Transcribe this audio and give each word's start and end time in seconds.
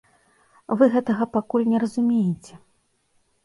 Вы 0.79 0.83
гэтага 0.95 1.23
пакуль 1.37 1.69
не 1.77 1.85
разумееце. 1.87 2.53